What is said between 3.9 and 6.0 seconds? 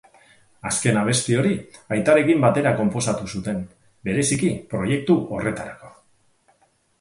bereziki proiektu horretarako.